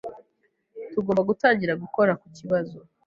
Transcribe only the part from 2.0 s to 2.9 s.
kukibazo.